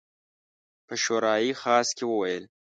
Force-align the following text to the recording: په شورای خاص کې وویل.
په 0.87 0.93
شورای 1.03 1.45
خاص 1.61 1.87
کې 1.97 2.05
وویل. 2.07 2.43